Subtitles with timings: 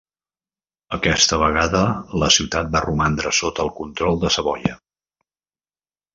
[0.95, 1.81] Aquesta vegada
[2.23, 4.75] la ciutat va romandre sota el control de Savoia.